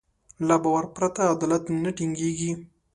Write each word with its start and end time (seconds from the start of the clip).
له 0.47 0.55
باور 0.63 0.83
پرته 0.95 1.21
عدالت 1.33 1.63
نه 1.83 1.91
ټينګېږي. 1.97 2.51